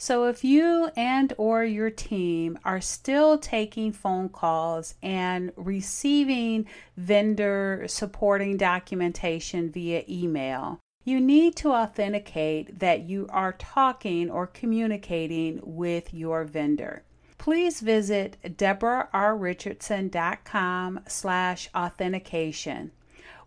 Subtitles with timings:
[0.00, 6.64] So if you and or your team are still taking phone calls and receiving
[6.96, 15.60] vendor supporting documentation via email, you need to authenticate that you are talking or communicating
[15.62, 17.02] with your vendor.
[17.36, 22.92] Please visit deborahrrichardson.com slash authentication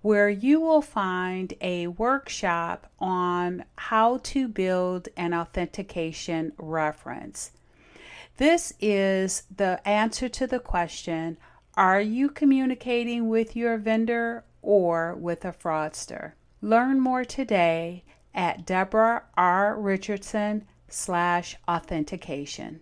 [0.04, 7.52] where you will find a workshop on how to build an authentication reference.
[8.36, 11.38] This is the answer to the question
[11.76, 16.34] Are you communicating with your vendor or with a fraudster?
[16.62, 18.04] Learn more today
[18.36, 19.80] at Deborah R.
[19.80, 22.82] Richardson slash authentication.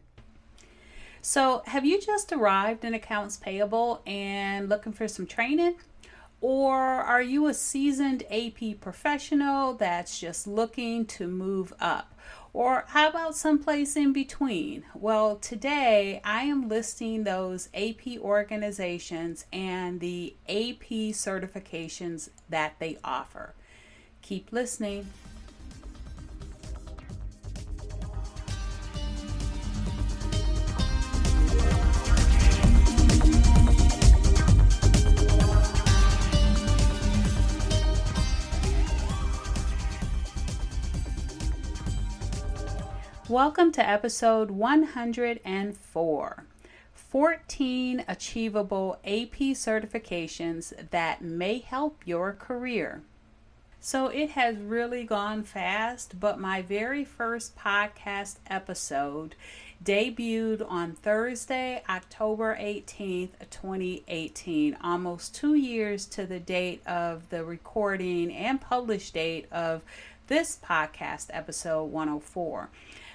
[1.21, 5.75] So, have you just arrived in accounts payable and looking for some training?
[6.41, 12.17] Or are you a seasoned AP professional that's just looking to move up?
[12.51, 14.83] Or how about someplace in between?
[14.95, 23.53] Well, today I am listing those AP organizations and the AP certifications that they offer.
[24.23, 25.07] Keep listening.
[43.31, 46.43] Welcome to episode 104
[46.93, 53.03] 14 achievable AP certifications that may help your career.
[53.79, 59.35] So it has really gone fast, but my very first podcast episode
[59.81, 68.33] debuted on Thursday, October 18th, 2018, almost two years to the date of the recording
[68.33, 69.83] and published date of
[70.27, 72.69] this podcast, episode 104.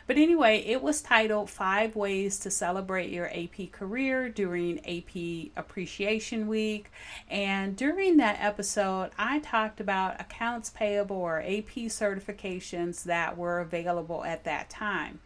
[0.07, 6.47] But anyway, it was titled Five Ways to Celebrate Your AP Career During AP Appreciation
[6.47, 6.91] Week.
[7.29, 14.25] And during that episode, I talked about accounts payable or AP certifications that were available
[14.25, 15.19] at that time.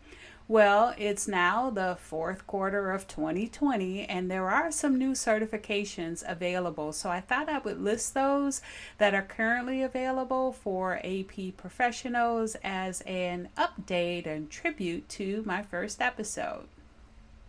[0.50, 6.92] Well, it's now the fourth quarter of 2020, and there are some new certifications available.
[6.92, 8.60] So I thought I would list those
[8.98, 16.02] that are currently available for AP professionals as an update and tribute to my first
[16.02, 16.66] episode.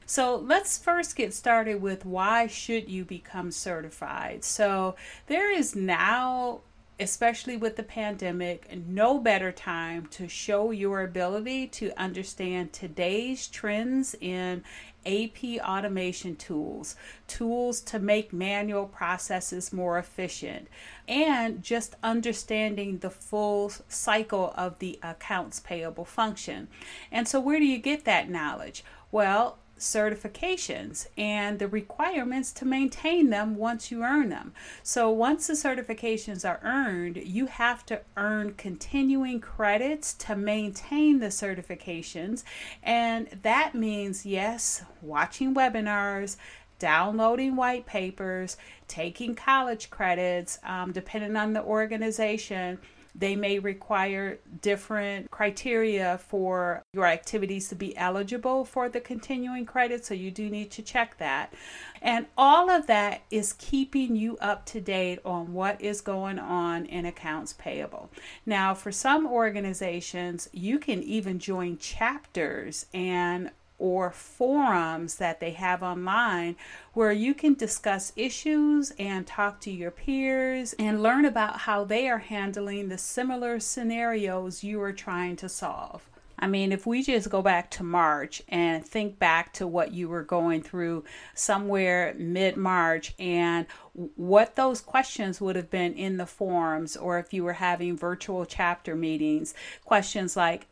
[0.05, 4.43] So let's first get started with why should you become certified?
[4.43, 4.95] So
[5.25, 6.61] there is now
[7.01, 14.15] especially with the pandemic, no better time to show your ability to understand today's trends
[14.21, 14.63] in
[15.03, 16.95] AP automation tools,
[17.27, 20.67] tools to make manual processes more efficient,
[21.07, 26.67] and just understanding the full cycle of the accounts payable function.
[27.11, 28.83] And so, where do you get that knowledge?
[29.11, 34.53] Well, certifications and the requirements to maintain them once you earn them.
[34.83, 41.27] So, once the certifications are earned, you have to earn continuing credits to maintain the
[41.27, 42.43] certifications.
[42.83, 46.37] And that means, yes, watching webinars,
[46.77, 52.79] downloading white papers, taking college credits, um, depending on the organization
[53.15, 60.05] they may require different criteria for your activities to be eligible for the continuing credit,
[60.05, 61.53] so you do need to check that.
[62.01, 66.85] And all of that is keeping you up to date on what is going on
[66.85, 68.09] in accounts payable.
[68.45, 73.51] Now, for some organizations, you can even join chapters and
[73.81, 76.55] or forums that they have online
[76.93, 82.07] where you can discuss issues and talk to your peers and learn about how they
[82.07, 86.07] are handling the similar scenarios you are trying to solve.
[86.37, 90.09] I mean, if we just go back to March and think back to what you
[90.09, 91.03] were going through
[91.35, 97.31] somewhere mid March and what those questions would have been in the forums, or if
[97.33, 99.53] you were having virtual chapter meetings,
[99.85, 100.67] questions like,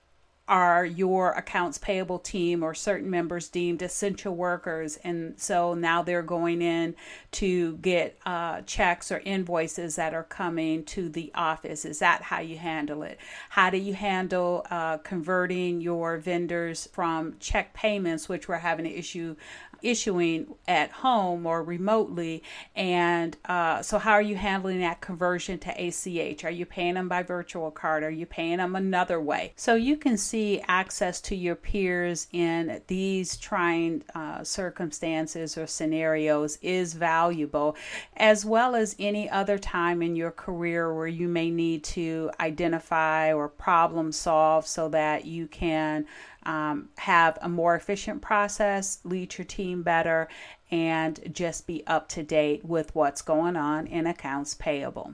[0.50, 4.98] are your accounts payable team or certain members deemed essential workers.
[5.04, 6.96] And so now they're going in
[7.34, 11.86] to get uh, checks or invoices that are coming to the office.
[11.86, 13.20] Is that how you handle it?
[13.50, 18.92] How do you handle uh, converting your vendors from check payments which we're having an
[18.92, 19.36] issue
[19.82, 22.44] issuing at home or remotely.
[22.76, 26.44] And uh, so, how are you handling that conversion to ACH?
[26.44, 28.04] Are you paying them by virtual card?
[28.04, 29.54] Are you paying them another way?
[29.56, 36.58] So, you can see access to your peers in these trying uh, circumstances or scenarios
[36.62, 37.76] is valuable,
[38.18, 43.34] as well as any other time in your career where you may need to identify
[43.34, 46.06] or problem solve so that you can
[46.44, 50.28] um, have a more efficient process, lead your team better,
[50.72, 55.14] and just be up to date with what's going on in accounts payable.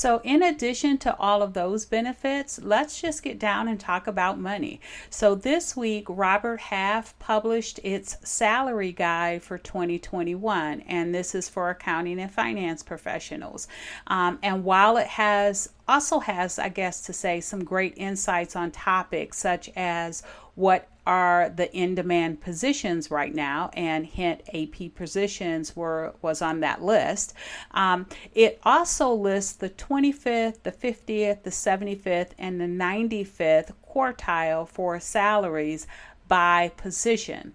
[0.00, 4.40] So, in addition to all of those benefits, let's just get down and talk about
[4.40, 4.80] money.
[5.10, 11.68] So, this week, Robert Half published its salary guide for 2021, and this is for
[11.68, 13.68] accounting and finance professionals.
[14.06, 18.70] Um, and while it has also has, I guess, to say some great insights on
[18.70, 20.22] topics such as
[20.60, 26.82] what are the in-demand positions right now, and hint AP positions were was on that
[26.82, 27.32] list.
[27.70, 35.00] Um, it also lists the 25th, the 50th, the 75th, and the 95th quartile for
[35.00, 35.86] salaries
[36.28, 37.54] by position.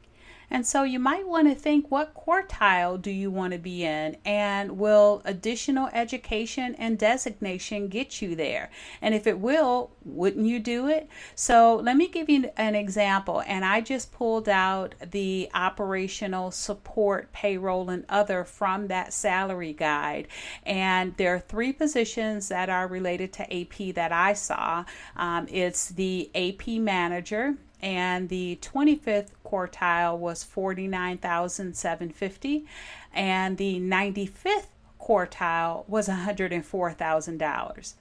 [0.49, 4.17] And so you might want to think what quartile do you want to be in
[4.25, 8.69] and will additional education and designation get you there?
[9.01, 11.09] And if it will, wouldn't you do it?
[11.33, 13.43] So let me give you an example.
[13.45, 20.27] And I just pulled out the operational support, payroll, and other from that salary guide.
[20.63, 24.85] And there are three positions that are related to AP that I saw.
[25.15, 32.65] Um, it's the AP manager and the 25th quartile was 49,750
[33.13, 34.65] and the 95th
[34.99, 37.93] quartile was $104,000.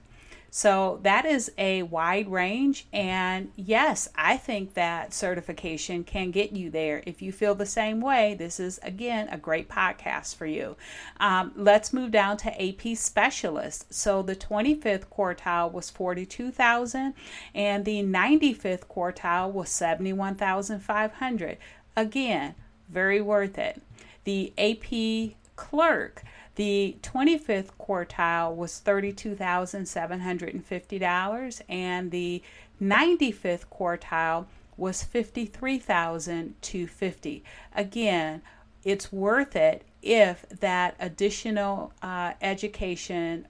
[0.57, 2.87] So that is a wide range.
[2.93, 7.03] And yes, I think that certification can get you there.
[7.05, 10.77] If you feel the same way, this is again a great podcast for you.
[11.19, 13.93] Um, let's move down to AP specialist.
[13.93, 17.13] So the 25th quartile was 42,000
[17.53, 21.57] and the 95th quartile was 71,500.
[21.97, 22.55] Again,
[22.87, 23.81] very worth it.
[24.23, 26.23] The AP clerk
[26.55, 32.43] the 25th quartile was $32,750 and the
[32.81, 34.45] 95th quartile
[34.77, 37.41] was $53,250.
[37.75, 38.41] Again,
[38.83, 43.47] it's worth it if that additional uh, education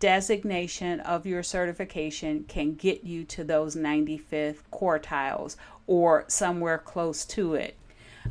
[0.00, 5.56] designation of your certification can get you to those 95th quartiles
[5.86, 7.74] or somewhere close to it.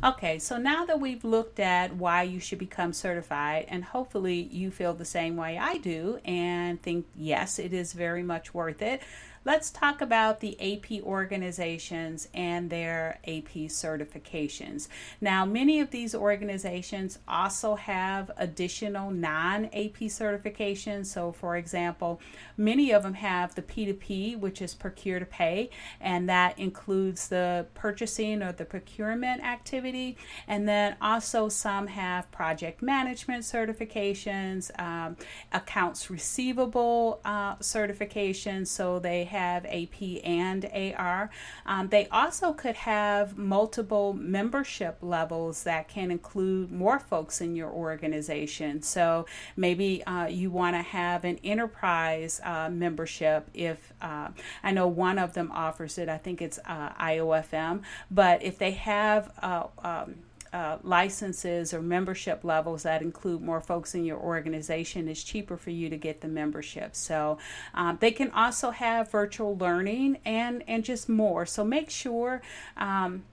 [0.02, 4.70] Okay, so now that we've looked at why you should become certified, and hopefully you
[4.70, 9.02] feel the same way I do and think, yes, it is very much worth it,
[9.46, 14.88] Let's talk about the AP organizations and their AP certifications.
[15.20, 21.06] Now, many of these organizations also have additional non AP certifications.
[21.06, 22.22] So, for example,
[22.56, 25.68] many of them have the P2P, which is procure to pay,
[26.00, 30.16] and that includes the purchasing or the procurement activity.
[30.48, 35.18] And then also some have project management certifications, um,
[35.52, 38.68] accounts receivable uh, certifications.
[38.68, 41.28] So they have AP and AR.
[41.66, 47.70] Um, they also could have multiple membership levels that can include more folks in your
[47.70, 48.82] organization.
[48.82, 49.26] So
[49.56, 53.48] maybe uh, you want to have an enterprise uh, membership.
[53.52, 54.28] If uh,
[54.62, 57.82] I know one of them offers it, I think it's uh, IOFM.
[58.10, 60.14] But if they have uh, um,
[60.54, 65.70] uh, licenses or membership levels that include more folks in your organization, it's cheaper for
[65.70, 66.94] you to get the membership.
[66.94, 67.38] So
[67.74, 71.44] um, they can also have virtual learning and and just more.
[71.44, 72.40] So make sure.
[72.76, 73.24] Um,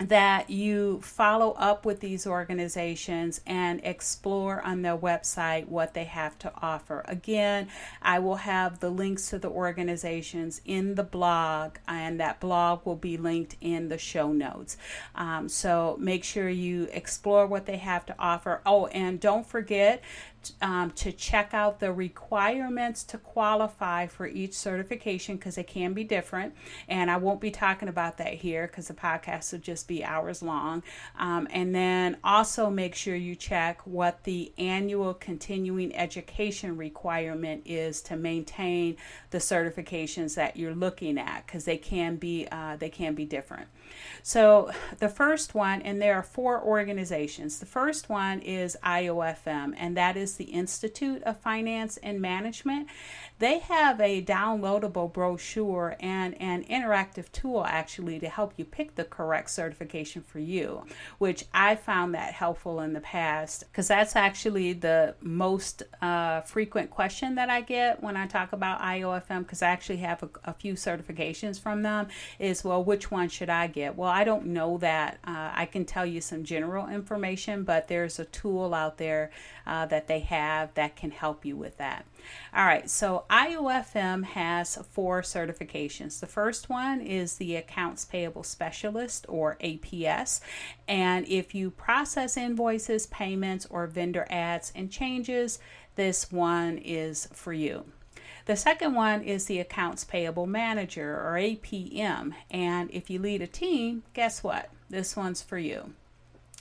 [0.00, 6.38] that you follow up with these organizations and explore on their website what they have
[6.38, 7.04] to offer.
[7.06, 7.68] Again,
[8.00, 12.96] I will have the links to the organizations in the blog, and that blog will
[12.96, 14.78] be linked in the show notes.
[15.14, 18.62] Um, so make sure you explore what they have to offer.
[18.64, 20.02] Oh, and don't forget
[20.60, 26.04] um, to check out the requirements to qualify for each certification because they can be
[26.04, 26.54] different.
[26.88, 30.42] And I won't be talking about that here because the podcast will just be hours
[30.42, 30.82] long.
[31.18, 38.00] Um, and then also make sure you check what the annual continuing education requirement is
[38.02, 38.96] to maintain
[39.30, 43.68] the certifications that you're looking at because they can be uh, they can be different.
[44.22, 47.58] So the first one, and there are four organizations.
[47.58, 52.88] The first one is IOFM, and that is the Institute of Finance and Management.
[53.38, 59.04] They have a downloadable brochure and an interactive tool actually to help you pick the
[59.04, 60.84] correct certification for you,
[61.16, 66.90] which I found that helpful in the past because that's actually the most uh, frequent
[66.90, 70.52] question that I get when I talk about IOFM because I actually have a, a,
[70.52, 73.79] few certifications from them is, well, which one should I get?
[73.88, 75.18] Well, I don't know that.
[75.24, 79.30] Uh, I can tell you some general information, but there's a tool out there
[79.66, 82.04] uh, that they have that can help you with that.
[82.54, 86.20] All right, so IOFM has four certifications.
[86.20, 90.40] The first one is the Accounts Payable Specialist or APS.
[90.86, 95.58] And if you process invoices, payments, or vendor ads and changes,
[95.94, 97.84] this one is for you.
[98.46, 102.34] The second one is the Accounts Payable Manager or APM.
[102.50, 104.70] And if you lead a team, guess what?
[104.88, 105.92] This one's for you.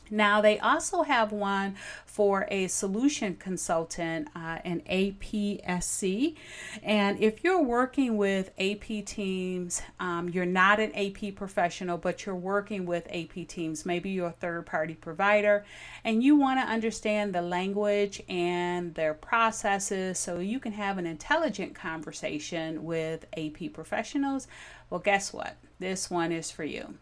[0.09, 1.75] Now, they also have one
[2.05, 6.35] for a solution consultant, uh, an APSC.
[6.83, 12.35] And if you're working with AP teams, um, you're not an AP professional, but you're
[12.35, 15.65] working with AP teams, maybe you're a third party provider,
[16.03, 21.05] and you want to understand the language and their processes so you can have an
[21.05, 24.47] intelligent conversation with AP professionals.
[24.89, 25.55] Well, guess what?
[25.79, 26.95] This one is for you.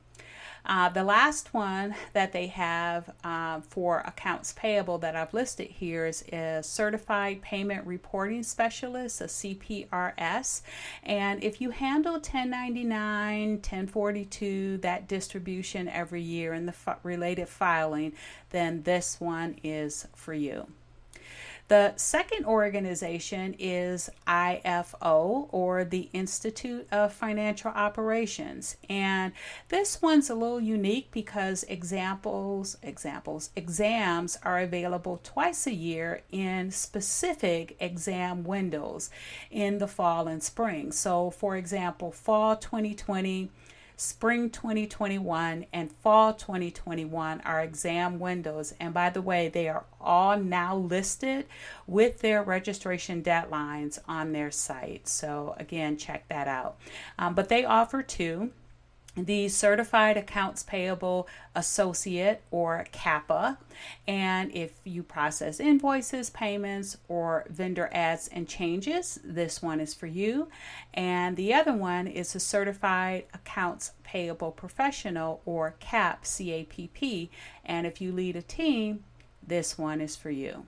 [0.67, 6.05] Uh, the last one that they have uh, for accounts payable that I've listed here
[6.05, 10.61] is a Certified Payment Reporting Specialist, a CPRS.
[11.03, 18.11] And if you handle 1099, 1042, that distribution every year and the f- related filing,
[18.49, 20.67] then this one is for you.
[21.67, 28.77] The second organization is IFO or the Institute of Financial Operations.
[28.89, 29.33] And
[29.67, 36.71] this one's a little unique because examples, examples, exams are available twice a year in
[36.71, 39.09] specific exam windows
[39.51, 40.93] in the fall and spring.
[40.93, 43.49] So, for example, fall 2020
[43.97, 48.73] spring 2021 and fall 2021 are exam windows.
[48.79, 51.47] And by the way, they are all now listed
[51.87, 55.07] with their registration deadlines on their site.
[55.07, 56.77] So, again, check that out.
[57.17, 58.51] Um, but they offer two
[59.17, 63.57] the Certified Accounts Payable Associate or CAPA.
[64.07, 70.07] And if you process invoices, payments, or vendor ads and changes, this one is for
[70.07, 70.49] you.
[70.93, 77.29] And the other one is a Certified Accounts Payable Professional or CAP, CAPP.
[77.65, 79.03] And if you lead a team,
[79.45, 80.65] this one is for you.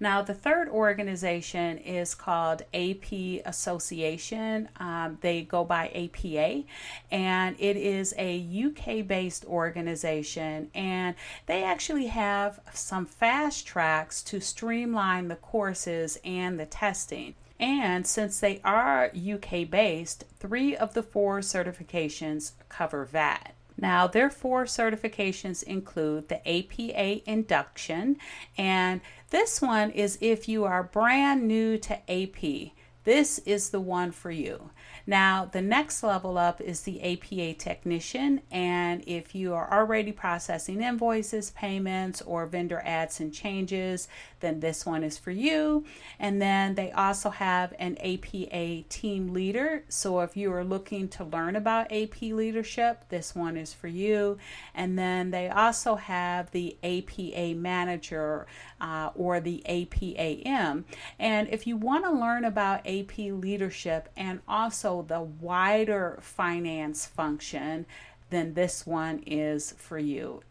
[0.00, 3.12] Now, the third organization is called AP
[3.44, 4.68] Association.
[4.78, 6.62] Um, they go by APA,
[7.10, 10.70] and it is a UK based organization.
[10.74, 17.34] And they actually have some fast tracks to streamline the courses and the testing.
[17.60, 23.54] And since they are UK based, three of the four certifications cover VAT.
[23.80, 28.16] Now, their four certifications include the APA induction,
[28.56, 32.72] and this one is if you are brand new to AP.
[33.04, 34.70] This is the one for you.
[35.08, 40.82] Now, the next level up is the APA technician, and if you are already processing
[40.82, 44.06] invoices, payments, or vendor ads and changes,
[44.40, 45.86] then this one is for you.
[46.18, 49.82] And then they also have an APA team leader.
[49.88, 54.36] So if you are looking to learn about AP leadership, this one is for you.
[54.74, 58.46] And then they also have the APA manager
[58.78, 60.84] uh, or the APAM.
[61.18, 67.86] And if you want to learn about AP leadership and also the wider finance function,
[68.30, 70.42] then this one is for you.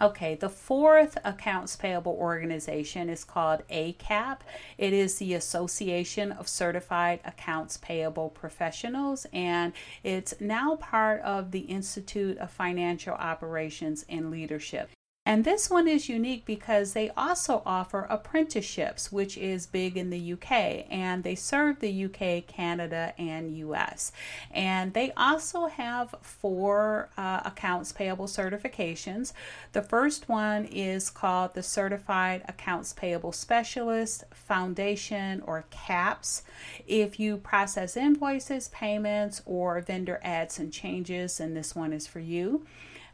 [0.00, 4.40] Okay, the fourth accounts payable organization is called ACAP.
[4.76, 9.72] It is the Association of Certified Accounts Payable Professionals, and
[10.04, 14.90] it's now part of the Institute of Financial Operations and Leadership.
[15.26, 20.34] And this one is unique because they also offer apprenticeships, which is big in the
[20.34, 24.12] UK, and they serve the UK, Canada, and US.
[24.52, 29.32] And they also have four uh, accounts payable certifications.
[29.72, 36.44] The first one is called the Certified Accounts Payable Specialist Foundation or CAPS.
[36.86, 42.20] If you process invoices, payments, or vendor adds and changes, then this one is for
[42.20, 42.64] you.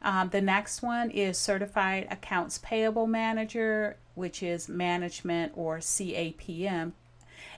[0.03, 6.93] Um, the next one is Certified Accounts Payable Manager, which is management or CAPM.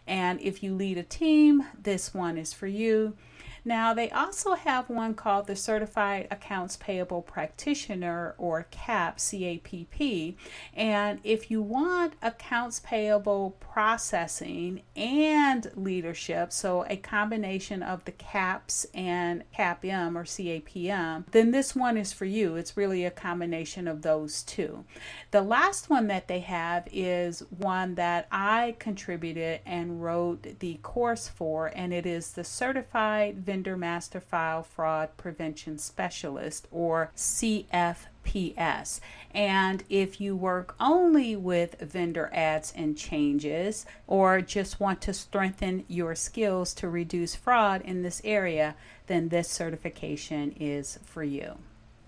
[0.06, 3.16] And if you lead a team, this one is for you.
[3.64, 10.36] Now, they also have one called the Certified Accounts Payable Practitioner or CAP, CAPP.
[10.74, 18.86] And if you want accounts payable processing and leadership, so a combination of the CAPS
[18.92, 22.56] and CAPM or CAPM, then this one is for you.
[22.56, 24.84] It's really a combination of those two.
[25.30, 31.28] The last one that they have is one that I contributed and wrote the course
[31.28, 38.98] for, and it is the Certified Vendor Master File Fraud Prevention Specialist or CFPS.
[39.30, 45.84] And if you work only with vendor ads and changes or just want to strengthen
[45.86, 48.74] your skills to reduce fraud in this area,
[49.06, 51.58] then this certification is for you.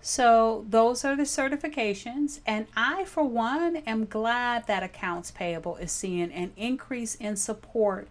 [0.01, 2.39] So, those are the certifications.
[2.45, 8.07] And I, for one, am glad that accounts payable is seeing an increase in support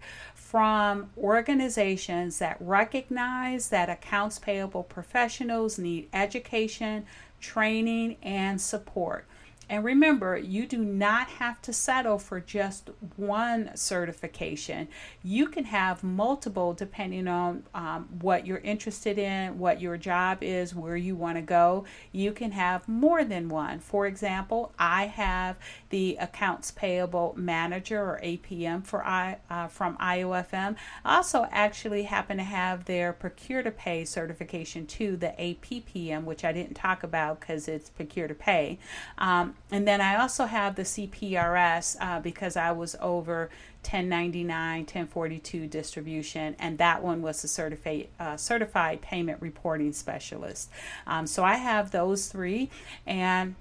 [0.51, 7.05] from organizations that recognize that accounts payable professionals need education,
[7.41, 9.27] training, and support.
[9.69, 14.87] And remember, you do not have to settle for just one certification.
[15.25, 20.73] You can have multiple depending on um, what you're interested in, what your job is,
[20.73, 21.85] where you want to go.
[22.13, 23.81] You can have more than one.
[23.81, 25.57] For example, I have
[25.91, 30.77] the Accounts Payable Manager or APM for I, uh, from IOFM.
[31.05, 36.45] I also actually happen to have their Procure to Pay certification too, the APPM, which
[36.45, 38.79] I didn't talk about because it's Procure to Pay.
[39.19, 43.51] Um, and then I also have the CPRS uh, because I was over
[43.83, 50.71] 1099, 1042 distribution, and that one was a certified uh, certified payment reporting specialist.
[51.07, 52.71] Um, so I have those three,
[53.07, 53.57] and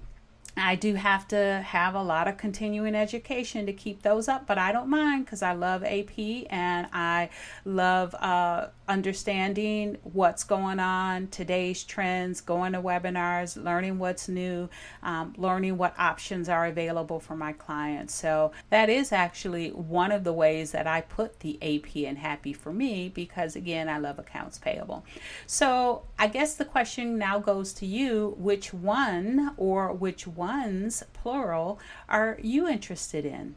[0.56, 4.58] I do have to have a lot of continuing education to keep those up, but
[4.58, 6.18] I don't mind because I love AP
[6.50, 7.28] and I
[7.64, 14.68] love uh, understanding what's going on, today's trends, going to webinars, learning what's new,
[15.02, 18.14] um, learning what options are available for my clients.
[18.14, 22.52] So that is actually one of the ways that I put the AP in Happy
[22.52, 25.04] for me because, again, I love accounts payable.
[25.46, 31.78] So I guess the question now goes to you which one or which ones, plural,
[32.08, 33.56] are you interested in?